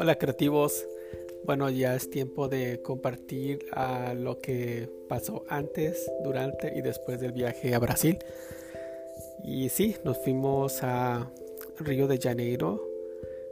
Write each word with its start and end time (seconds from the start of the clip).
Hola 0.00 0.14
creativos, 0.14 0.86
bueno 1.44 1.68
ya 1.70 1.96
es 1.96 2.08
tiempo 2.08 2.46
de 2.48 2.80
compartir 2.82 3.66
a 3.72 4.14
lo 4.14 4.38
que 4.38 4.88
pasó 5.08 5.42
antes, 5.48 6.08
durante 6.22 6.72
y 6.78 6.82
después 6.82 7.20
del 7.20 7.32
viaje 7.32 7.74
a 7.74 7.80
Brasil. 7.80 8.16
Y 9.42 9.70
sí, 9.70 9.96
nos 10.04 10.18
fuimos 10.18 10.84
a 10.84 11.28
Río 11.80 12.06
de 12.06 12.18
Janeiro 12.18 12.88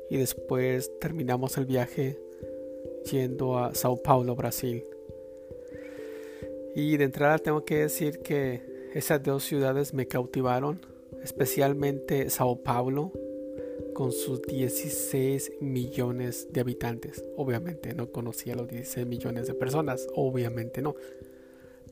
y 0.09 0.19
después 0.19 0.89
terminamos 1.01 1.57
el 1.59 1.67
viaje 1.67 2.17
yendo 3.11 3.59
a 3.59 3.75
Sao 3.75 4.01
Paulo, 4.01 4.37
Brasil. 4.37 4.85
Y 6.77 6.97
de 6.97 7.03
entrada 7.03 7.39
tengo 7.39 7.65
que 7.65 7.79
decir 7.79 8.21
que 8.21 8.63
esas 8.95 9.21
dos 9.21 9.43
ciudades 9.43 9.93
me 9.93 10.07
cautivaron, 10.07 10.79
especialmente 11.25 12.31
Sao 12.31 12.63
Paulo 12.63 13.11
con 13.97 14.13
sus 14.13 14.43
16 14.43 15.53
millones 15.63 16.49
de 16.53 16.61
habitantes. 16.61 17.25
Obviamente 17.35 17.95
no 17.95 18.13
conocía 18.13 18.55
los 18.55 18.69
16 18.69 19.07
millones 19.07 19.47
de 19.47 19.55
personas, 19.55 20.07
obviamente 20.15 20.83
no. 20.83 20.95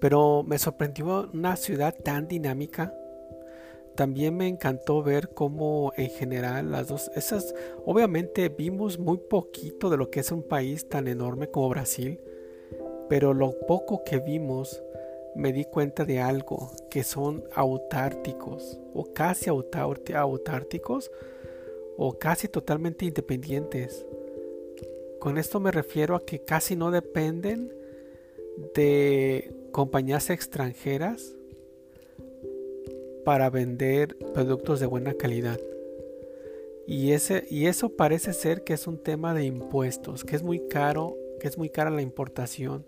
Pero 0.01 0.43
me 0.43 0.59
sorprendió 0.59 1.31
una 1.33 1.57
ciudad 1.57 1.95
tan 1.95 2.29
dinámica. 2.29 2.95
También 3.95 4.37
me 4.37 4.49
encantó 4.49 5.03
ver 5.03 5.31
cómo 5.31 5.95
en 5.97 6.11
general 6.11 6.73
las 6.73 6.89
dos, 6.89 7.11
esas, 7.15 7.55
obviamente 7.87 8.51
vimos 8.51 8.99
muy 8.99 9.17
poquito 9.17 9.89
de 9.89 9.97
lo 9.97 10.11
que 10.11 10.21
es 10.21 10.31
un 10.31 10.43
país 10.43 10.87
tan 10.91 11.09
enorme 11.09 11.49
como 11.49 11.71
Brasil, 11.71 12.21
pero 13.09 13.33
lo 13.33 13.59
poco 13.61 14.05
que 14.05 14.19
vimos 14.19 14.83
me 15.35 15.55
di 15.55 15.65
cuenta 15.65 16.05
de 16.05 16.21
algo, 16.21 16.71
que 16.91 17.03
son 17.03 17.45
autárticos 17.55 18.79
o 18.93 19.05
casi 19.15 19.49
autárticos 19.49 21.11
o 21.97 22.19
casi 22.19 22.49
totalmente 22.49 23.05
independientes. 23.05 24.05
Con 25.21 25.39
esto 25.39 25.61
me 25.61 25.71
refiero 25.71 26.17
a 26.17 26.25
que 26.25 26.41
casi 26.41 26.77
no 26.77 26.91
dependen 26.91 27.73
de 28.75 29.55
compañías 29.73 30.31
extranjeras 30.31 31.35
para 33.25 33.51
vender 33.51 34.17
productos 34.35 34.81
de 34.81 34.87
buena 34.87 35.15
calidad. 35.15 35.59
Y, 36.87 37.13
ese, 37.13 37.47
y 37.49 37.67
eso 37.67 37.89
parece 37.89 38.35
ser 38.35 38.63
que 38.63 38.75
es 38.75 38.87
un 38.87 38.99
tema 38.99 39.33
de 39.33 39.45
impuestos, 39.45 40.23
que 40.23 40.37
es 40.37 40.43
muy 40.43 40.61
caro, 40.69 41.17
que 41.41 41.49
es 41.49 41.57
muy 41.57 41.71
cara 41.71 41.91
la 41.91 42.03
importación, 42.03 42.85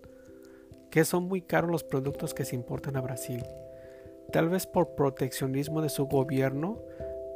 que 0.91 1.05
son 1.05 1.25
muy 1.25 1.41
caros 1.41 1.71
los 1.71 1.84
productos 1.84 2.34
que 2.34 2.45
se 2.45 2.55
importan 2.55 2.97
a 2.97 3.01
Brasil. 3.01 3.43
Tal 4.33 4.49
vez 4.49 4.67
por 4.67 4.95
proteccionismo 4.95 5.81
de 5.81 5.89
su 5.89 6.07
gobierno, 6.07 6.83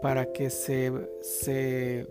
para 0.02 0.32
que 0.32 0.50
se, 0.50 0.92
se, 1.20 2.06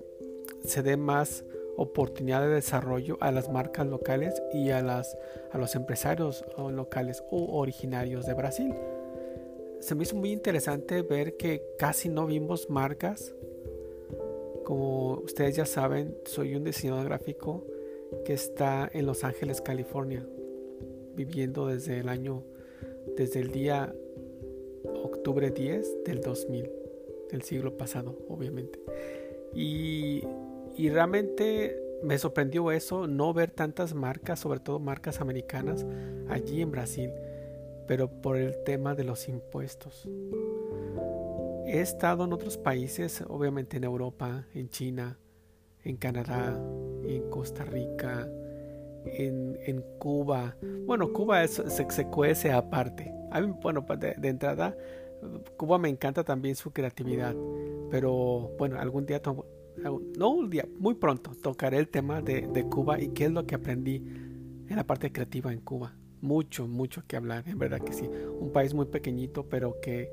dé 0.83 0.97
más 0.97 1.43
oportunidad 1.75 2.41
de 2.41 2.49
desarrollo 2.49 3.17
a 3.21 3.31
las 3.31 3.49
marcas 3.49 3.87
locales 3.87 4.41
y 4.53 4.69
a, 4.71 4.81
las, 4.81 5.17
a 5.51 5.57
los 5.57 5.75
empresarios 5.75 6.45
locales 6.57 7.23
o 7.31 7.57
originarios 7.59 8.25
de 8.25 8.33
Brasil. 8.33 8.75
Se 9.79 9.95
me 9.95 10.03
hizo 10.03 10.15
muy 10.15 10.31
interesante 10.31 11.01
ver 11.01 11.37
que 11.37 11.63
casi 11.77 12.09
no 12.09 12.25
vimos 12.25 12.69
marcas. 12.69 13.33
Como 14.65 15.13
ustedes 15.19 15.55
ya 15.55 15.65
saben, 15.65 16.17
soy 16.25 16.55
un 16.55 16.63
diseñador 16.63 17.05
gráfico 17.05 17.65
que 18.25 18.33
está 18.33 18.89
en 18.93 19.05
Los 19.05 19.23
Ángeles, 19.23 19.61
California, 19.61 20.27
viviendo 21.15 21.67
desde 21.67 21.99
el 21.99 22.09
año, 22.09 22.43
desde 23.15 23.39
el 23.39 23.51
día 23.51 23.95
octubre 24.83 25.49
10 25.49 26.03
del 26.03 26.21
2000 26.21 26.88
del 27.31 27.41
siglo 27.44 27.77
pasado, 27.77 28.17
obviamente. 28.27 28.80
Y, 29.53 30.23
y 30.75 30.89
realmente 30.89 31.77
me 32.03 32.17
sorprendió 32.17 32.71
eso, 32.71 33.08
no 33.08 33.33
ver 33.33 33.52
tantas 33.52 33.94
marcas, 33.94 34.39
sobre 34.39 34.59
todo 34.59 34.80
marcas 34.80 35.21
americanas, 35.21 35.86
allí 36.30 36.61
en 36.61 36.71
Brasil, 36.71 37.11
pero 37.87 38.09
por 38.21 38.37
el 38.37 38.64
tema 38.64 38.95
de 38.95 39.03
los 39.03 39.27
impuestos. 39.27 40.08
He 41.65 41.81
estado 41.81 42.26
en 42.26 42.33
otros 42.33 42.58
países, 42.58 43.23
obviamente 43.27 43.77
en 43.77 43.83
Europa, 43.83 44.45
en 44.53 44.70
China, 44.70 45.17
en 45.83 45.98
Canadá, 45.98 46.59
en 47.03 47.30
Costa 47.30 47.64
Rica, 47.64 48.27
en, 49.05 49.83
Cuba. 49.99 50.55
Bueno, 50.86 51.11
Cuba 51.14 51.45
se, 51.48 51.89
se, 51.89 52.05
cuece 52.08 52.52
aparte. 52.52 53.14
Bueno, 53.61 53.86
de, 53.98 54.15
de 54.15 54.27
entrada, 54.30 54.76
Cuba 55.57 55.77
me 55.77 55.89
encanta 55.89 56.23
también 56.23 56.55
su 56.55 56.71
creatividad, 56.71 57.35
pero 57.89 58.52
bueno, 58.57 58.80
algún 58.80 59.05
día, 59.05 59.21
no 60.17 60.30
un 60.30 60.49
día, 60.49 60.67
muy 60.77 60.95
pronto 60.95 61.31
tocaré 61.35 61.77
el 61.77 61.89
tema 61.89 62.21
de, 62.21 62.65
Cuba 62.69 62.99
y 62.99 63.09
qué 63.09 63.25
es 63.25 63.31
lo 63.31 63.45
que 63.45 63.55
aprendí 63.55 63.97
en 63.97 64.75
la 64.75 64.85
parte 64.85 65.11
creativa 65.11 65.52
en 65.52 65.59
Cuba. 65.61 65.95
Mucho, 66.21 66.67
mucho 66.67 67.03
que 67.08 67.15
hablar, 67.15 67.47
en 67.47 67.58
verdad 67.58 67.79
que 67.79 67.93
sí. 67.93 68.09
Un 68.39 68.52
país 68.52 68.73
muy 68.73 68.85
pequeñito, 68.85 69.47
pero 69.47 69.79
que, 69.81 70.11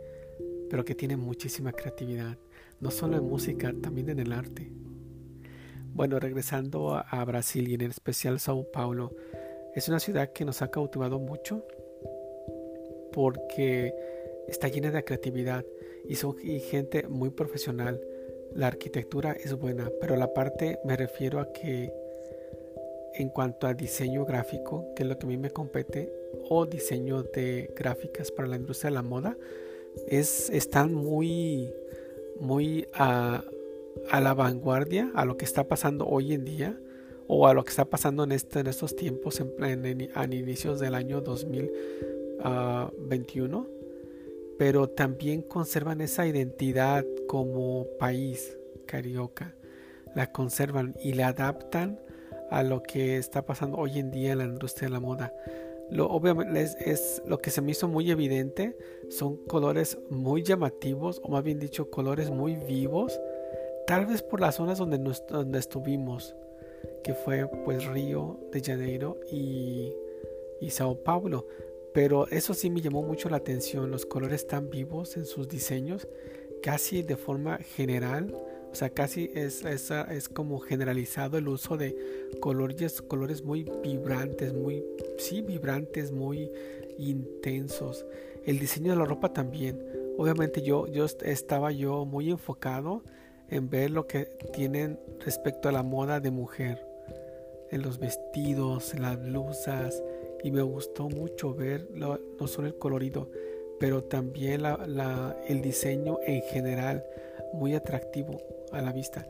pero 0.70 0.84
que 0.84 0.94
tiene 0.94 1.16
muchísima 1.16 1.72
creatividad, 1.72 2.38
no 2.80 2.90
solo 2.90 3.16
en 3.16 3.24
música, 3.24 3.74
también 3.82 4.08
en 4.10 4.20
el 4.20 4.32
arte. 4.32 4.70
Bueno, 5.92 6.20
regresando 6.20 6.94
a, 6.94 7.00
a 7.00 7.24
Brasil 7.24 7.68
y 7.68 7.74
en 7.74 7.82
especial 7.82 8.38
Sao 8.38 8.70
Paulo, 8.70 9.16
es 9.74 9.88
una 9.88 9.98
ciudad 9.98 10.32
que 10.32 10.44
nos 10.44 10.62
ha 10.62 10.70
cautivado 10.70 11.18
mucho 11.18 11.64
porque 13.12 13.94
está 14.48 14.68
llena 14.68 14.90
de 14.90 15.04
creatividad 15.04 15.64
y 16.08 16.14
son 16.16 16.36
gente 16.38 17.06
muy 17.08 17.30
profesional. 17.30 18.00
La 18.54 18.66
arquitectura 18.68 19.32
es 19.32 19.54
buena, 19.54 19.90
pero 20.00 20.14
la 20.16 20.32
parte 20.32 20.78
me 20.84 20.96
refiero 20.96 21.40
a 21.40 21.52
que 21.52 21.92
en 23.14 23.28
cuanto 23.30 23.66
a 23.66 23.74
diseño 23.74 24.24
gráfico, 24.24 24.86
que 24.94 25.02
es 25.02 25.08
lo 25.08 25.18
que 25.18 25.26
a 25.26 25.28
mí 25.28 25.36
me 25.36 25.50
compete, 25.50 26.12
o 26.48 26.64
diseño 26.66 27.22
de 27.22 27.72
gráficas 27.74 28.30
para 28.30 28.46
la 28.48 28.54
industria 28.56 28.90
de 28.90 28.94
la 28.94 29.02
moda, 29.02 29.36
es, 30.06 30.50
están 30.50 30.94
muy, 30.94 31.72
muy 32.38 32.86
a, 32.92 33.42
la 34.20 34.34
vanguardia, 34.34 35.10
a 35.14 35.24
lo 35.24 35.38
que 35.38 35.46
está 35.46 35.64
pasando 35.64 36.06
hoy 36.06 36.34
en 36.34 36.44
día, 36.44 36.78
o 37.26 37.48
a 37.48 37.54
lo 37.54 37.64
que 37.64 37.70
está 37.70 37.86
pasando 37.86 38.24
en, 38.24 38.32
este, 38.32 38.60
en 38.60 38.66
estos 38.66 38.94
tiempos, 38.94 39.40
en, 39.40 39.86
en, 39.86 40.32
inicios 40.32 40.78
del 40.78 40.94
año 40.94 41.22
2021 41.22 43.75
pero 44.58 44.88
también 44.88 45.42
conservan 45.42 46.00
esa 46.00 46.26
identidad 46.26 47.04
como 47.28 47.86
país 47.98 48.56
carioca. 48.86 49.54
La 50.14 50.32
conservan 50.32 50.94
y 51.02 51.12
la 51.12 51.28
adaptan 51.28 52.00
a 52.50 52.62
lo 52.62 52.82
que 52.82 53.16
está 53.16 53.44
pasando 53.44 53.76
hoy 53.76 53.98
en 53.98 54.10
día 54.10 54.32
en 54.32 54.38
la 54.38 54.44
industria 54.44 54.88
de 54.88 54.94
la 54.94 55.00
moda. 55.00 55.32
Lo, 55.90 56.08
obviamente 56.08 56.62
es, 56.62 57.22
lo 57.26 57.38
que 57.38 57.50
se 57.50 57.60
me 57.60 57.72
hizo 57.72 57.86
muy 57.86 58.10
evidente, 58.10 58.76
son 59.08 59.36
colores 59.36 59.98
muy 60.10 60.42
llamativos, 60.42 61.20
o 61.22 61.28
más 61.28 61.44
bien 61.44 61.58
dicho, 61.58 61.90
colores 61.90 62.30
muy 62.30 62.56
vivos, 62.56 63.20
tal 63.86 64.06
vez 64.06 64.22
por 64.22 64.40
las 64.40 64.56
zonas 64.56 64.78
donde, 64.78 64.98
donde 65.28 65.58
estuvimos, 65.58 66.34
que 67.04 67.14
fue 67.14 67.48
pues 67.64 67.86
Río 67.86 68.40
de 68.52 68.60
Janeiro 68.60 69.20
y, 69.30 69.92
y 70.60 70.70
Sao 70.70 70.96
Paulo. 71.04 71.46
Pero 71.96 72.28
eso 72.28 72.52
sí 72.52 72.68
me 72.68 72.82
llamó 72.82 73.00
mucho 73.02 73.30
la 73.30 73.38
atención, 73.38 73.90
los 73.90 74.04
colores 74.04 74.46
tan 74.46 74.68
vivos 74.68 75.16
en 75.16 75.24
sus 75.24 75.48
diseños, 75.48 76.06
casi 76.62 77.02
de 77.02 77.16
forma 77.16 77.56
general, 77.56 78.36
o 78.70 78.74
sea, 78.74 78.90
casi 78.90 79.30
es, 79.34 79.64
es, 79.64 79.90
es 79.90 80.28
como 80.28 80.58
generalizado 80.58 81.38
el 81.38 81.48
uso 81.48 81.78
de 81.78 81.96
colores, 82.38 83.00
colores 83.00 83.42
muy 83.42 83.64
vibrantes, 83.82 84.52
muy, 84.52 84.84
sí, 85.16 85.40
vibrantes, 85.40 86.12
muy 86.12 86.52
intensos. 86.98 88.04
El 88.44 88.58
diseño 88.58 88.92
de 88.92 88.98
la 88.98 89.06
ropa 89.06 89.32
también. 89.32 89.82
Obviamente 90.18 90.60
yo, 90.60 90.86
yo 90.88 91.06
estaba 91.06 91.72
yo 91.72 92.04
muy 92.04 92.30
enfocado 92.30 93.04
en 93.48 93.70
ver 93.70 93.90
lo 93.90 94.06
que 94.06 94.26
tienen 94.52 95.00
respecto 95.24 95.70
a 95.70 95.72
la 95.72 95.82
moda 95.82 96.20
de 96.20 96.30
mujer. 96.30 96.86
En 97.70 97.80
los 97.80 97.98
vestidos, 97.98 98.92
en 98.92 99.00
las 99.00 99.18
blusas, 99.18 100.02
y 100.42 100.50
me 100.50 100.62
gustó 100.62 101.08
mucho 101.08 101.54
ver 101.54 101.88
no 101.90 102.18
solo 102.46 102.68
el 102.68 102.78
colorido, 102.78 103.30
pero 103.78 104.04
también 104.04 104.62
el 105.48 105.62
diseño 105.62 106.18
en 106.26 106.42
general 106.42 107.04
muy 107.52 107.74
atractivo 107.74 108.40
a 108.72 108.80
la 108.80 108.92
vista. 108.92 109.26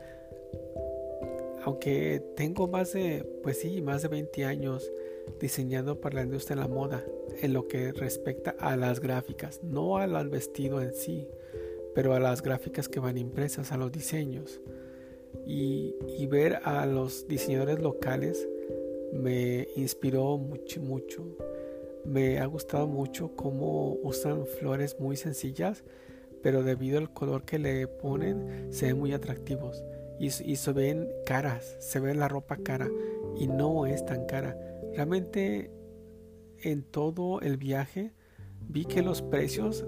Aunque 1.63 2.23
tengo 2.35 2.67
más 2.67 2.93
de, 2.93 3.25
pues 3.43 3.59
sí, 3.59 3.81
más 3.81 4.01
de 4.01 4.07
20 4.07 4.45
años 4.45 4.89
diseñando 5.39 5.99
para 5.99 6.15
la 6.15 6.23
industria 6.23 6.55
de 6.55 6.61
la 6.61 6.67
moda 6.67 7.03
en 7.41 7.51
lo 7.51 7.67
que 7.67 7.91
respecta 7.91 8.55
a 8.59 8.77
las 8.77 9.01
gráficas, 9.01 9.61
no 9.63 9.97
al 9.97 10.29
vestido 10.29 10.81
en 10.81 10.93
sí, 10.93 11.27
pero 11.93 12.13
a 12.13 12.19
las 12.19 12.41
gráficas 12.41 12.87
que 12.87 12.99
van 12.99 13.17
impresas, 13.17 13.71
a 13.71 13.77
los 13.77 13.91
diseños. 13.91 14.61
Y, 15.45 15.95
y 16.17 16.25
ver 16.27 16.59
a 16.63 16.85
los 16.85 17.27
diseñadores 17.27 17.79
locales 17.79 18.47
me 19.13 19.67
inspiró 19.75 20.37
mucho, 20.37 20.81
mucho. 20.81 21.25
Me 22.05 22.39
ha 22.39 22.45
gustado 22.45 22.87
mucho 22.87 23.35
cómo 23.35 23.93
usan 24.03 24.45
flores 24.45 24.97
muy 24.99 25.17
sencillas, 25.17 25.83
pero 26.41 26.63
debido 26.63 26.97
al 26.97 27.11
color 27.13 27.43
que 27.43 27.59
le 27.59 27.87
ponen, 27.87 28.67
se 28.71 28.87
ven 28.87 28.99
muy 28.99 29.13
atractivos. 29.13 29.83
y, 30.19 30.31
se 30.31 30.71
ven 30.71 31.07
caras, 31.27 31.77
se 31.79 31.99
ve 31.99 32.15
la 32.15 32.27
ropa 32.27 32.57
cara 32.57 32.89
y 33.37 33.47
no 33.47 33.85
es 33.85 34.03
tan 34.03 34.25
cara. 34.25 34.57
Realmente 34.95 35.69
en 36.63 36.81
todo 36.81 37.39
el 37.41 37.57
viaje 37.57 38.13
vi 38.67 38.85
que 38.85 39.03
los 39.03 39.21
precios 39.21 39.85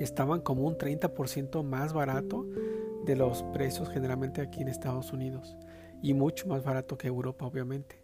estaban 0.00 0.42
como 0.42 0.66
un 0.66 0.76
30% 0.76 1.62
más 1.62 1.94
barato 1.94 2.46
de 3.06 3.16
los 3.16 3.42
precios 3.54 3.88
generalmente 3.88 4.42
aquí 4.42 4.60
en 4.60 4.68
Estados 4.68 5.12
Unidos 5.12 5.56
y 6.02 6.14
mucho 6.14 6.46
más 6.48 6.64
barato 6.64 6.96
que 6.96 7.08
Europa 7.08 7.46
obviamente. 7.46 8.02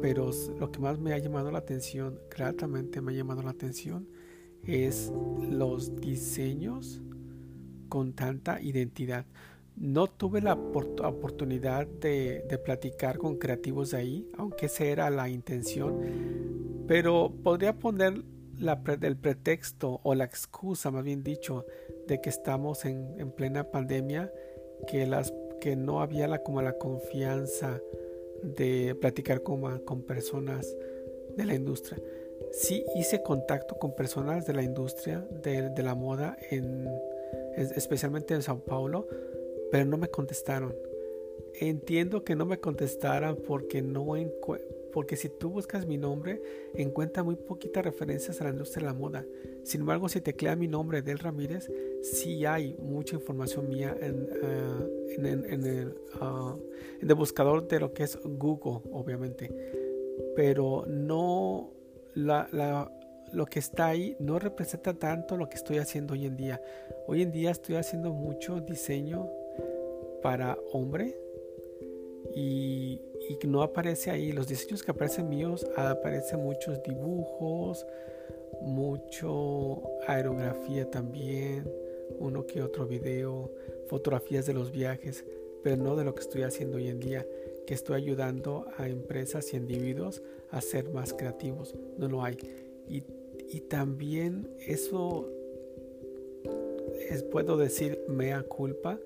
Pero 0.00 0.30
lo 0.58 0.70
que 0.72 0.80
más 0.80 0.98
me 0.98 1.12
ha 1.12 1.18
llamado 1.18 1.50
la 1.50 1.58
atención, 1.58 2.18
gratamente 2.28 3.00
me 3.00 3.12
ha 3.12 3.16
llamado 3.16 3.42
la 3.42 3.50
atención, 3.50 4.08
es 4.64 5.12
los 5.48 5.96
diseños 5.96 7.02
con 7.88 8.14
tanta 8.14 8.60
identidad. 8.60 9.26
No 9.76 10.06
tuve 10.08 10.40
la 10.40 10.54
oportunidad 10.54 11.86
de, 11.86 12.60
platicar 12.64 13.18
con 13.18 13.36
creativos 13.36 13.92
de 13.92 13.98
ahí, 13.98 14.28
aunque 14.36 14.66
esa 14.66 14.84
era 14.84 15.10
la 15.10 15.28
intención, 15.28 16.84
pero 16.86 17.32
podría 17.42 17.78
poner 17.78 18.24
el 19.00 19.16
pretexto 19.16 20.00
o 20.02 20.14
la 20.14 20.24
excusa, 20.24 20.90
más 20.90 21.04
bien 21.04 21.22
dicho, 21.22 21.64
de 22.06 22.20
que 22.20 22.28
estamos 22.28 22.84
en, 22.84 23.32
plena 23.32 23.70
pandemia, 23.70 24.30
que, 24.86 25.06
las, 25.06 25.32
que 25.60 25.76
no 25.76 26.00
había 26.00 26.26
la, 26.28 26.42
como 26.42 26.62
la 26.62 26.78
confianza 26.78 27.80
de 28.42 28.94
platicar 28.94 29.42
con, 29.42 29.80
con 29.80 30.02
personas 30.02 30.76
de 31.36 31.44
la 31.44 31.54
industria. 31.54 32.00
Sí 32.52 32.84
hice 32.96 33.22
contacto 33.22 33.78
con 33.78 33.94
personas 33.94 34.46
de 34.46 34.54
la 34.54 34.62
industria 34.62 35.26
de, 35.42 35.70
de 35.70 35.82
la 35.82 35.94
moda, 35.94 36.36
en, 36.50 36.88
especialmente 37.56 38.34
en 38.34 38.42
Sao 38.42 38.64
Paulo, 38.64 39.06
pero 39.70 39.84
no 39.84 39.98
me 39.98 40.08
contestaron. 40.08 40.74
Entiendo 41.54 42.24
que 42.24 42.36
no 42.36 42.46
me 42.46 42.58
contestaran 42.58 43.36
porque 43.36 43.82
no 43.82 44.16
porque 44.92 45.16
si 45.16 45.28
tú 45.28 45.50
buscas 45.50 45.86
mi 45.86 45.96
nombre 45.96 46.42
encuentra 46.74 47.22
muy 47.22 47.36
poquitas 47.36 47.84
referencias 47.84 48.40
a 48.40 48.44
la 48.44 48.50
industria 48.50 48.86
de 48.86 48.92
la 48.92 48.98
moda. 48.98 49.26
Sin 49.62 49.82
embargo, 49.82 50.08
si 50.08 50.20
tecleas 50.20 50.56
mi 50.56 50.68
nombre 50.68 51.02
Del 51.02 51.18
Ramírez, 51.18 51.70
sí 52.02 52.44
hay 52.44 52.76
mucha 52.80 53.16
información 53.16 53.68
mía 53.68 53.96
en, 54.00 54.28
ah, 54.42 54.86
ah, 56.20 56.56
en 57.00 57.10
el 57.10 57.14
buscador 57.14 57.66
de 57.68 57.80
lo 57.80 57.92
que 57.92 58.04
es 58.04 58.18
Google, 58.22 58.80
obviamente. 58.92 59.50
Pero 60.34 60.84
no 60.86 61.72
lo 62.14 63.46
que 63.46 63.58
está 63.58 63.86
ahí 63.86 64.16
no 64.18 64.38
representa 64.38 64.94
tanto 64.94 65.36
lo 65.36 65.48
que 65.48 65.56
estoy 65.56 65.78
haciendo 65.78 66.14
hoy 66.14 66.26
en 66.26 66.36
día. 66.36 66.60
Hoy 67.06 67.22
en 67.22 67.30
día 67.30 67.50
estoy 67.50 67.76
haciendo 67.76 68.12
mucho 68.12 68.60
diseño 68.60 69.28
para 70.22 70.58
hombre 70.72 71.16
y, 72.34 73.00
no 73.44 73.62
aparece 73.62 74.10
ahí. 74.10 74.32
Los 74.32 74.48
diseños 74.48 74.82
que 74.82 74.90
aparecen 74.90 75.28
míos 75.28 75.66
aparecen 75.76 76.40
muchos 76.40 76.82
dibujos, 76.82 77.86
mucho 78.60 79.82
aerografía 80.06 80.90
también, 80.90 81.70
uno 82.18 82.46
que 82.46 82.62
otro 82.62 82.86
video, 82.86 83.50
fotografías 83.88 84.46
de 84.46 84.54
los 84.54 84.70
viajes, 84.72 85.24
pero 85.62 85.76
no 85.76 85.96
de 85.96 86.04
lo 86.04 86.14
que 86.14 86.20
estoy 86.20 86.42
haciendo 86.42 86.76
hoy 86.76 86.88
en 86.88 87.00
día, 87.00 87.26
que 87.66 87.74
estoy 87.74 87.96
ayudando 87.96 88.66
a 88.76 88.88
empresas 88.88 89.52
y 89.52 89.56
individuos 89.56 90.22
a 90.50 90.60
ser 90.60 90.90
más 90.90 91.12
creativos. 91.12 91.74
No 91.98 92.08
lo 92.08 92.24
hay. 92.24 92.36
Y, 92.88 93.04
y 93.48 93.60
también 93.60 94.48
eso 94.66 95.28
es, 97.08 97.22
puedo 97.22 97.56
decir, 97.56 98.00
mea 98.08 98.42
culpa 98.42 98.98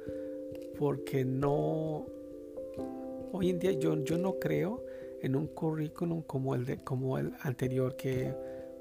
porque 0.78 1.25
no, 1.25 2.06
hoy 3.35 3.51
en 3.51 3.59
día 3.59 3.73
yo, 3.73 3.97
yo 4.05 4.17
no 4.17 4.39
creo 4.39 4.85
en 5.21 5.35
un 5.35 5.49
currículum 5.49 6.23
como 6.23 6.55
el, 6.55 6.65
de, 6.65 6.79
como 6.79 7.19
el 7.19 7.33
anterior 7.41 7.97
que 7.97 8.33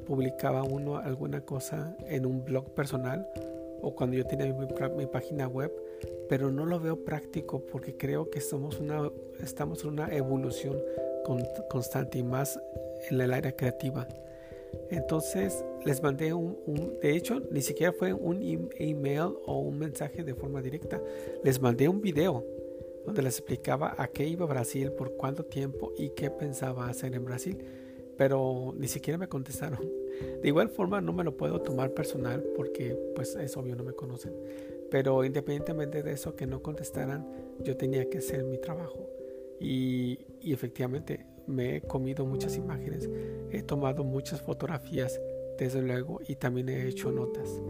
publicaba 0.06 0.64
uno 0.64 0.98
alguna 0.98 1.42
cosa 1.42 1.98
en 2.08 2.28
un 2.28 2.46
blog 2.46 2.74
personal 2.76 3.28
o 3.82 3.96
cuando 3.96 4.16
yo 4.16 4.26
tenía 4.26 4.54
mi, 4.54 5.06
página 5.08 5.48
web, 5.48 5.72
pero 6.30 6.52
no 6.52 6.66
lo 6.66 6.80
veo 6.80 7.04
práctico 7.04 7.66
porque 7.66 7.98
creo 7.98 8.30
que 8.30 8.42
somos 8.42 8.80
una, 8.80 9.12
estamos 9.42 9.84
en 9.84 9.90
una 9.90 10.14
evolución 10.14 10.78
constante 11.70 12.20
y 12.20 12.24
más 12.24 12.60
en 13.10 13.20
el 13.20 13.34
área 13.34 13.56
creativa. 13.56 14.08
Entonces 14.90 15.66
les 15.84 16.02
mandé 16.02 16.34
un, 16.34 16.58
de 17.02 17.16
hecho 17.16 17.42
ni 17.52 17.62
siquiera 17.62 17.92
fue 17.92 18.14
un 18.14 18.42
email 18.78 19.34
o 19.46 19.60
un 19.60 19.80
mensaje 19.80 20.24
de 20.24 20.34
forma 20.36 20.62
directa, 20.62 21.02
les 21.44 21.60
mandé 21.60 21.90
un 21.90 22.02
video 22.02 22.46
donde 23.06 23.22
les 23.22 23.38
explicaba 23.38 23.96
a 23.98 24.08
qué 24.08 24.26
iba 24.26 24.46
Brasil, 24.46 24.92
por 24.92 25.16
cuánto 25.16 25.46
tiempo 25.46 25.94
y 25.98 26.10
qué 26.10 26.30
pensaba 26.30 26.88
hacer 26.88 27.16
en 27.16 27.26
Brasil, 27.26 27.58
pero 28.18 28.74
ni 28.78 28.88
siquiera 28.88 29.18
me 29.18 29.28
contestaron. 29.28 29.80
De 30.42 30.48
igual 30.48 30.70
forma 30.70 31.02
no 31.02 31.14
me 31.14 31.24
lo 31.24 31.36
puedo 31.36 31.62
tomar 31.62 31.94
personal 31.94 32.44
porque 32.56 32.98
pues 33.16 33.36
es 33.36 33.58
obvio 33.58 33.76
no 33.76 33.84
me 33.84 33.94
conocen, 33.94 34.34
pero 34.92 35.24
independientemente 35.24 36.04
de 36.04 36.12
eso 36.12 36.36
que 36.36 36.46
no 36.46 36.62
contestaran, 36.62 37.28
yo 37.64 37.76
tenía 37.76 38.10
que 38.10 38.20
hacer 38.20 38.44
mi 38.44 38.58
trabajo 38.60 39.10
y, 39.60 40.20
y 40.42 40.54
efectivamente 40.54 41.26
me 41.48 41.78
he 41.78 41.82
comido 41.82 42.26
muchas 42.26 42.56
imágenes, 42.58 43.10
he 43.52 43.64
tomado 43.64 44.04
muchas 44.04 44.42
fotografías, 44.42 45.20
desde 45.58 45.82
luego, 45.82 46.20
y 46.28 46.36
también 46.36 46.70
he 46.70 46.88
hecho 46.88 47.12
notas. 47.12 47.62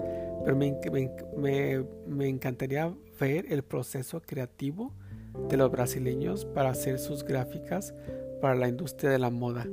Pero 0.44 0.56
me, 0.56 0.80
me, 1.38 1.86
me, 2.08 2.28
encantaría 2.28 2.94
ver 3.20 3.46
el 3.52 3.64
proceso 3.64 4.22
creativo 4.22 4.94
de 5.50 5.58
los 5.58 5.72
brasileños 5.72 6.46
para 6.46 6.70
hacer 6.70 7.00
sus 7.00 7.24
gráficas 7.24 7.94
para 8.42 8.56
la 8.56 8.68
industria 8.68 9.12
de 9.12 9.20
la 9.20 9.30
moda. 9.30 9.68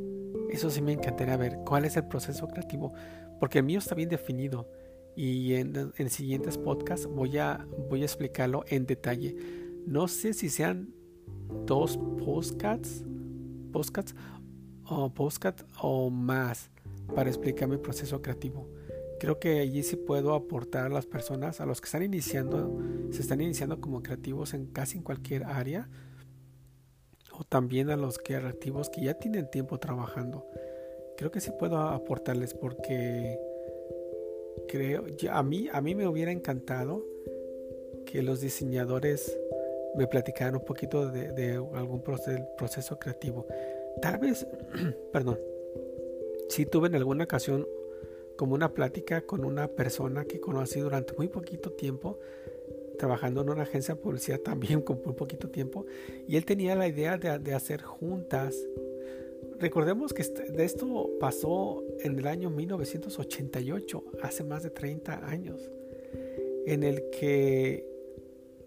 Eso 0.50 0.70
sí 0.70 0.82
me 0.82 0.92
encantaría 0.92 1.36
ver 1.36 1.58
cuál 1.66 1.84
es 1.84 1.96
el 1.96 2.06
proceso 2.06 2.48
creativo, 2.48 2.92
porque 3.38 3.58
el 3.58 3.64
mío 3.64 3.78
está 3.78 3.94
bien 3.94 4.08
definido 4.08 4.68
y 5.16 5.54
en, 5.54 5.92
en 5.96 6.10
siguientes 6.10 6.56
podcasts 6.58 7.06
voy 7.06 7.38
a, 7.38 7.66
voy 7.88 8.02
a 8.02 8.06
explicarlo 8.06 8.64
en 8.68 8.86
detalle. 8.86 9.36
No 9.86 10.08
sé 10.08 10.34
si 10.34 10.48
sean 10.48 10.94
dos 11.66 11.98
podcasts 12.24 13.04
podcast 13.72 14.16
o 14.86 15.12
o 15.82 16.10
más 16.10 16.70
para 17.14 17.30
explicar 17.30 17.68
mi 17.68 17.76
proceso 17.76 18.20
creativo. 18.20 18.68
Creo 19.20 19.38
que 19.38 19.60
allí 19.60 19.82
sí 19.82 19.96
puedo 19.96 20.32
aportar 20.32 20.86
a 20.86 20.88
las 20.88 21.04
personas, 21.04 21.60
a 21.60 21.66
los 21.66 21.82
que 21.82 21.84
están 21.84 22.02
iniciando, 22.02 22.78
se 23.10 23.20
están 23.20 23.42
iniciando 23.42 23.78
como 23.78 24.02
creativos 24.02 24.54
en 24.54 24.64
casi 24.64 24.96
en 24.96 25.04
cualquier 25.04 25.44
área, 25.44 25.90
o 27.38 27.44
también 27.44 27.90
a 27.90 27.98
los 27.98 28.16
creativos 28.16 28.88
que 28.88 29.02
ya 29.02 29.14
tienen 29.14 29.50
tiempo 29.50 29.78
trabajando. 29.78 30.46
Creo 31.18 31.30
que 31.30 31.42
sí 31.42 31.50
puedo 31.58 31.76
aportarles 31.78 32.54
porque 32.54 33.38
creo, 34.68 35.04
a 35.30 35.42
mí, 35.42 35.68
a 35.70 35.82
mí 35.82 35.94
me 35.94 36.08
hubiera 36.08 36.32
encantado 36.32 37.04
que 38.06 38.22
los 38.22 38.40
diseñadores 38.40 39.38
me 39.96 40.06
platicaron 40.06 40.56
un 40.56 40.64
poquito 40.64 41.10
de, 41.10 41.56
algún 41.74 42.02
proceso, 42.02 42.98
creativo. 42.98 43.46
Tal 44.00 44.18
vez, 44.18 44.46
perdón, 45.12 45.38
si 46.48 46.64
tuve 46.64 46.88
en 46.88 46.94
alguna 46.94 47.24
ocasión 47.24 47.66
como 48.40 48.54
una 48.54 48.72
plática 48.72 49.20
con 49.20 49.44
una 49.44 49.68
persona 49.68 50.24
que 50.24 50.40
conocí 50.40 50.80
durante 50.80 51.12
muy 51.12 51.28
poquito 51.28 51.72
tiempo, 51.72 52.18
trabajando 52.98 53.42
en 53.42 53.50
una 53.50 53.64
agencia 53.64 53.94
de 53.94 54.00
publicidad 54.00 54.40
también 54.40 54.80
con 54.80 54.98
muy 55.04 55.12
poquito 55.12 55.50
tiempo, 55.50 55.84
y 56.26 56.38
él 56.38 56.46
tenía 56.46 56.74
la 56.74 56.88
idea 56.88 57.18
de, 57.18 57.38
de 57.38 57.52
hacer 57.52 57.82
juntas. 57.82 58.56
Recordemos 59.58 60.14
que 60.14 60.22
este, 60.22 60.50
de 60.52 60.64
esto 60.64 61.10
pasó 61.20 61.84
en 61.98 62.18
el 62.18 62.26
año 62.26 62.48
1988, 62.48 64.04
hace 64.22 64.42
más 64.42 64.62
de 64.62 64.70
30 64.70 65.28
años, 65.28 65.70
en 66.64 66.82
el 66.82 67.10
que 67.10 67.86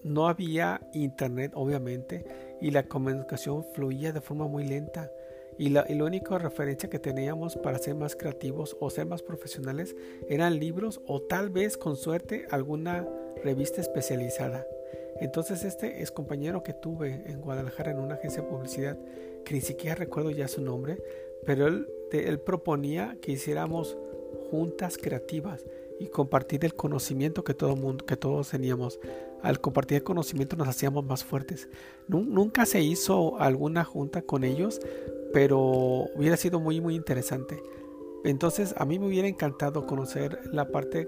no 0.04 0.28
había 0.28 0.88
internet, 0.94 1.54
obviamente, 1.56 2.26
y 2.62 2.70
la 2.70 2.88
comunicación 2.88 3.66
fluía 3.74 4.12
de 4.12 4.22
forma 4.22 4.48
muy 4.48 4.68
lenta. 4.68 5.12
Y 5.58 5.70
la, 5.70 5.86
única 6.04 6.38
referencia 6.38 6.90
que 6.90 7.00
teníamos 7.00 7.56
para 7.58 7.78
ser 7.78 7.96
más 7.96 8.16
creativos 8.16 8.76
o 8.80 8.90
ser 8.90 9.06
más 9.06 9.22
profesionales 9.22 9.96
eran 10.28 10.60
libros 10.60 11.02
o 11.06 11.22
tal 11.22 11.50
vez 11.50 11.78
con 11.78 11.96
suerte 11.96 12.46
alguna 12.50 13.08
revista 13.44 13.82
especializada. 13.82 14.66
Entonces 15.20 15.64
este 15.64 16.02
es 16.02 16.12
compañero 16.12 16.64
que 16.64 16.74
tuve 16.74 17.24
en 17.28 17.42
Guadalajara 17.42 17.92
en 17.92 18.00
una 18.00 18.16
agencia 18.16 18.42
de 18.42 18.50
publicidad, 18.50 18.98
que 19.46 19.54
ni 19.54 19.62
siquiera 19.62 19.96
recuerdo 19.96 20.32
ya 20.32 20.48
su 20.48 20.62
nombre, 20.62 21.02
pero 21.46 21.68
él, 21.68 21.88
él 22.12 22.40
proponía 22.40 23.18
que 23.22 23.32
hiciéramos 23.32 23.98
juntas 24.50 24.98
creativas 24.98 25.66
y 26.00 26.08
compartir 26.08 26.66
el 26.66 26.74
conocimiento 26.74 27.44
que 27.44 27.54
todo 27.54 27.76
mundo, 27.76 28.06
que 28.06 28.18
todos 28.18 28.50
teníamos. 28.50 29.00
Al 29.42 29.60
compartir 29.60 29.98
el 29.98 30.04
conocimiento 30.04 30.56
nos 30.56 30.68
hacíamos 30.68 31.06
más 31.06 31.24
fuertes. 31.24 31.70
Nunca 32.08 32.66
se 32.66 32.82
hizo 32.82 33.40
alguna 33.40 33.84
junta 33.84 34.22
con 34.22 34.44
ellos, 34.44 34.80
pero 35.34 35.60
hubiera 36.16 36.38
sido 36.38 36.60
muy 36.60 36.80
muy 36.80 36.96
interesante. 36.96 37.62
Entonces 38.24 38.74
a 38.78 38.86
mí 38.86 39.00
me 39.00 39.08
hubiera 39.08 39.28
encantado 39.28 39.86
conocer 39.86 40.40
la 40.52 40.68
parte, 40.70 41.08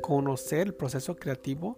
conocer 0.00 0.68
el 0.68 0.74
proceso 0.74 1.16
creativo 1.16 1.76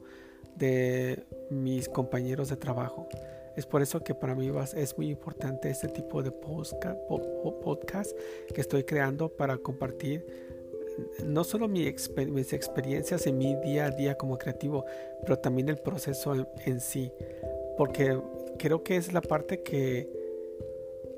de 0.55 1.25
mis 1.51 1.89
compañeros 1.89 2.49
de 2.49 2.57
trabajo. 2.57 3.09
Es 3.57 3.67
por 3.67 3.81
eso 3.81 4.01
que 4.01 4.15
para 4.15 4.35
mí 4.35 4.53
es 4.77 4.99
muy 4.99 5.09
importante 5.09 5.71
este 5.71 5.89
tipo 5.89 6.23
de 6.23 6.31
podcast 6.31 8.17
que 8.55 8.61
estoy 8.61 8.85
creando 8.85 9.31
para 9.31 9.57
compartir 9.57 10.27
no 11.25 11.45
solo 11.45 11.69
mis 11.69 12.53
experiencias 12.53 13.27
en 13.27 13.39
mi 13.39 13.55
día 13.57 13.87
a 13.87 13.91
día 13.91 14.17
como 14.17 14.39
creativo, 14.39 14.85
pero 15.23 15.39
también 15.39 15.69
el 15.69 15.79
proceso 15.79 16.35
en, 16.65 16.81
sí. 16.81 17.13
Porque 17.77 18.19
creo 18.59 18.83
que 18.83 18.97
es 18.97 19.13
la 19.13 19.21
parte 19.21 19.63
que, 19.63 20.09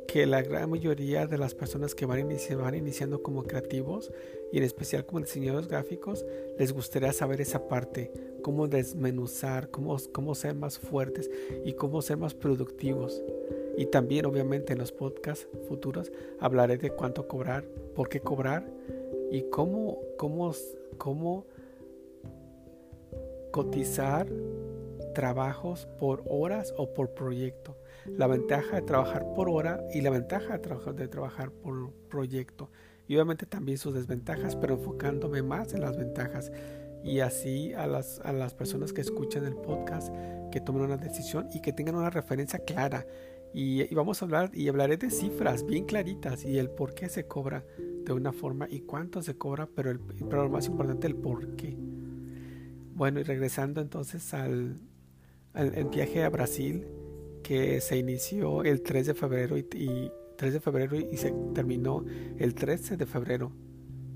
que 0.08 0.24
la 0.24 0.40
gran 0.40 0.70
mayoría 0.70 1.26
de 1.26 1.36
las 1.36 1.54
personas 1.54 1.94
que 1.94 2.06
van, 2.06 2.26
van 2.56 2.74
iniciando 2.74 3.22
como 3.22 3.44
creativos 3.44 4.10
y 4.50 4.56
en 4.56 4.64
especial 4.64 5.04
como 5.04 5.20
diseñadores 5.20 5.68
gráficos 5.68 6.24
les 6.58 6.72
gustaría 6.72 7.12
saber 7.12 7.42
esa 7.42 7.68
parte, 7.68 8.10
cómo 8.42 8.68
desmenuzar, 8.68 9.70
cómo, 9.70 9.98
cómo 10.10 10.34
ser 10.34 10.54
más 10.54 10.78
fuertes 10.78 11.30
y 11.62 11.74
cómo 11.74 12.00
ser 12.00 12.16
más 12.16 12.32
productivos. 12.32 13.22
Y 13.76 13.84
también 13.84 14.24
obviamente 14.24 14.72
en 14.72 14.78
los 14.78 14.92
podcasts 14.92 15.46
futuros 15.68 16.10
hablaré 16.40 16.78
de 16.78 16.88
cuánto 16.90 17.28
cobrar, 17.28 17.64
por 17.94 18.08
qué 18.08 18.20
cobrar 18.20 18.66
y 19.30 19.42
cómo, 19.50 19.98
cómo, 20.16 20.54
cómo 20.96 21.44
cotizar 23.50 24.26
trabajos 25.18 25.88
por 25.98 26.22
horas 26.28 26.72
o 26.76 26.94
por 26.94 27.12
proyecto. 27.12 27.76
La 28.06 28.28
ventaja 28.28 28.76
de 28.76 28.82
trabajar 28.82 29.26
por 29.34 29.48
hora 29.48 29.80
y 29.92 30.00
la 30.00 30.10
ventaja 30.10 30.58
de 30.58 30.92
de 30.92 31.08
trabajar 31.08 31.50
por 31.50 31.90
proyecto. 32.08 32.70
Y 33.08 33.16
obviamente 33.16 33.44
también 33.44 33.78
sus 33.78 33.94
desventajas, 33.94 34.54
pero 34.54 34.75
enfocándome 34.75 35.42
más 35.42 35.75
en 35.75 35.80
las 35.80 35.96
ventajas. 35.96 36.52
Y 37.02 37.18
así 37.18 37.72
a 37.72 37.88
las, 37.88 38.20
a 38.20 38.32
las 38.32 38.54
personas 38.54 38.92
que 38.92 39.00
escuchan 39.00 39.44
el 39.44 39.56
podcast, 39.56 40.14
que 40.52 40.60
tomen 40.60 40.82
una 40.82 40.98
decisión 40.98 41.48
y 41.52 41.62
que 41.62 41.72
tengan 41.72 41.96
una 41.96 42.10
referencia 42.10 42.60
clara. 42.60 43.04
Y, 43.52 43.92
y 43.92 43.94
vamos 43.96 44.22
a 44.22 44.25
hablar 44.25 44.52
y 44.54 44.68
hablaré 44.68 44.98
de 44.98 45.10
cifras 45.10 45.66
bien 45.66 45.84
claritas 45.84 46.44
y 46.44 46.58
el 46.58 46.70
por 46.70 46.94
qué 46.94 47.08
se 47.08 47.26
cobra 47.26 47.64
de 48.04 48.12
una 48.12 48.32
forma 48.32 48.68
y 48.70 48.82
cuánto 48.82 49.20
se 49.20 49.37
cobra, 49.37 49.68
pero, 49.75 49.90
el, 49.90 49.98
pero 49.98 50.44
lo 50.44 50.48
más 50.48 50.68
importante, 50.68 51.08
el 51.08 51.16
por 51.16 51.56
qué. 51.56 51.76
Bueno, 52.94 53.18
y 53.18 53.25
regresando 53.25 53.80
entonces 53.80 54.32
al, 54.32 54.78
al 55.52 55.85
viaje 55.85 56.23
a 56.23 56.28
Brasil, 56.28 56.87
que 57.43 57.81
se 57.81 57.97
inició 57.97 58.62
el 58.62 58.83
3 58.83 59.07
de 59.07 59.14
febrero 59.14 59.57
y, 59.57 59.62
3 60.37 60.52
de 60.52 60.61
febrero 60.61 60.97
y 60.97 61.17
se 61.17 61.33
terminó 61.55 62.05
el 62.38 62.55
13 62.55 62.97
de 62.97 63.07
febrero 63.07 63.52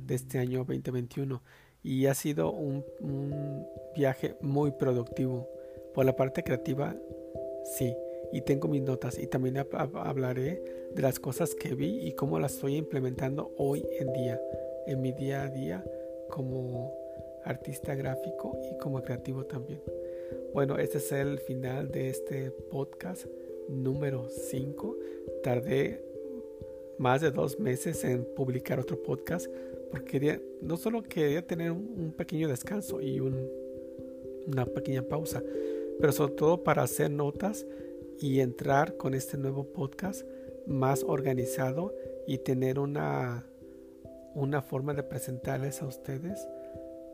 de 0.06 0.14
este 0.14 0.38
año 0.38 0.58
2021 0.58 1.42
y 1.82 2.06
ha 2.06 2.14
sido 2.14 2.52
un, 2.52 2.84
un 3.00 3.66
viaje 3.96 4.36
muy 4.40 4.72
productivo. 4.72 5.48
Por 5.94 6.06
la 6.06 6.14
parte 6.14 6.42
creativa 6.44 6.96
sí. 7.64 7.96
Y 8.32 8.40
tengo 8.42 8.68
mis 8.68 8.82
notas. 8.82 9.18
Y 9.18 9.26
también 9.26 9.58
hablaré 9.58 10.62
de 10.94 11.02
las 11.02 11.20
cosas 11.20 11.54
que 11.54 11.74
vi 11.74 12.06
y 12.06 12.14
cómo 12.14 12.38
las 12.38 12.54
estoy 12.54 12.76
implementando 12.76 13.52
hoy 13.58 13.84
en 13.98 14.12
día, 14.12 14.40
en 14.86 15.02
mi 15.02 15.12
día 15.12 15.42
a 15.42 15.48
día 15.48 15.84
como 16.30 16.94
artista 17.44 17.94
gráfico 17.94 18.58
y 18.70 18.78
como 18.78 19.02
creativo 19.02 19.44
también. 19.44 19.82
Bueno, 20.54 20.76
este 20.76 20.98
es 20.98 21.10
el 21.12 21.38
final 21.38 21.90
de 21.90 22.10
este 22.10 22.50
podcast 22.50 23.26
número 23.70 24.28
5. 24.28 24.96
Tardé 25.42 26.04
más 26.98 27.22
de 27.22 27.30
dos 27.30 27.58
meses 27.58 28.04
en 28.04 28.26
publicar 28.36 28.78
otro 28.78 29.02
podcast 29.02 29.46
porque 29.90 30.42
no 30.60 30.76
solo 30.76 31.02
quería 31.02 31.46
tener 31.46 31.70
un, 31.70 32.12
pequeño 32.14 32.48
descanso 32.48 33.00
y 33.00 33.18
una 33.18 34.66
pequeña 34.66 35.02
pausa, 35.02 35.42
pero 35.98 36.12
sobre 36.12 36.34
todo 36.34 36.62
para 36.62 36.82
hacer 36.82 37.10
notas 37.10 37.66
y 38.20 38.40
entrar 38.40 38.98
con 38.98 39.14
este 39.14 39.38
nuevo 39.38 39.72
podcast 39.72 40.22
más 40.66 41.02
organizado 41.02 41.94
y 42.26 42.38
tener 42.38 42.78
una, 42.78 43.46
una 44.34 44.60
forma 44.60 44.92
de 44.92 45.02
presentarles 45.02 45.80
a 45.80 45.86
ustedes 45.86 46.46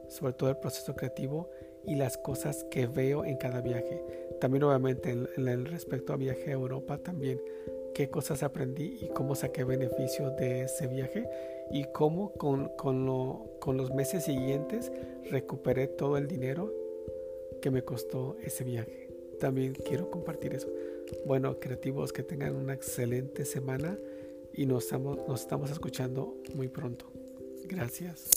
sobre 0.09 0.33
todo 0.33 0.51
el 0.51 0.57
proceso 0.57 0.95
creativo 0.97 1.49
y 1.85 1.97
las 1.97 2.19
cosas 2.19 2.65
que 2.71 2.87
veo 2.87 3.25
en 3.25 3.37
cada 3.37 3.61
viaje. 3.61 4.03
También 4.41 4.65
obviamente 4.65 5.11
en, 5.11 5.49
el 5.49 5.67
respecto 5.67 6.13
a 6.13 6.17
viaje 6.17 6.51
a 6.51 6.55
Europa 6.55 6.99
también 6.99 7.41
qué 7.95 8.09
cosas 8.11 8.43
aprendí 8.43 8.99
y 9.01 9.09
cómo 9.09 9.35
saqué 9.35 9.65
beneficio 9.65 10.31
de 10.31 10.63
ese 10.63 10.87
viaje 10.87 11.29
y 11.71 11.85
cómo 11.93 12.33
con, 12.33 12.69
con, 12.77 13.07
lo, 13.07 13.57
con 13.61 13.77
los 13.77 13.93
meses 13.93 14.25
siguientes 14.25 14.93
recuperé 15.31 15.89
todo 15.89 16.17
el 16.17 16.29
dinero 16.29 16.73
que 17.61 17.71
me 17.71 17.83
costó 17.83 18.37
ese 18.45 18.65
viaje. 18.65 19.09
También 19.41 19.75
quiero 19.75 20.11
compartir 20.11 20.55
eso. 20.55 20.69
Bueno, 21.27 21.59
creativos, 21.59 22.13
que 22.13 22.23
tengan 22.23 22.55
una 22.55 22.75
excelente 22.75 23.45
semana 23.45 23.99
y 24.53 24.67
nos 24.67 24.85
estamos, 24.85 25.19
nos 25.29 25.41
estamos 25.41 25.71
escuchando 25.71 26.37
muy 26.55 26.69
pronto. 26.69 27.07
Gracias. 27.67 28.31